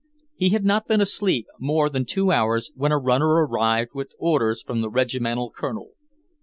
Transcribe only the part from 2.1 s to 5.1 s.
hours, when a runner arrived with orders from the